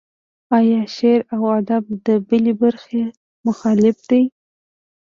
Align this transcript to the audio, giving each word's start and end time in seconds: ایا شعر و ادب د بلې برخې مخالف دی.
ایا 0.57 0.81
شعر 0.95 1.21
و 1.41 1.43
ادب 1.59 1.83
د 2.05 2.07
بلې 2.27 2.53
برخې 2.61 3.03
مخالف 3.45 3.97
دی. 4.09 4.23